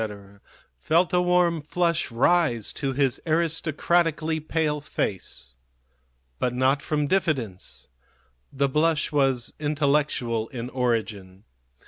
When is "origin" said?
10.71-11.43